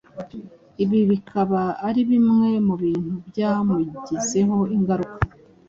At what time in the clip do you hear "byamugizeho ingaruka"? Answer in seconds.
3.27-5.19